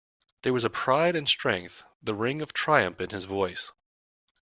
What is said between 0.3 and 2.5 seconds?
There was pride and strength, the ring